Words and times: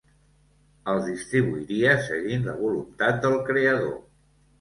Els 0.93 1.03
distribuiria 1.09 1.91
seguint 2.07 2.47
la 2.47 2.55
voluntat 2.63 3.21
del 3.27 3.37
creador. 3.51 3.93